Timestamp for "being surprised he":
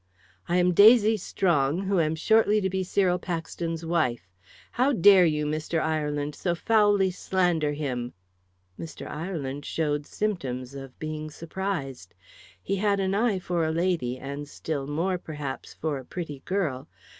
10.97-12.77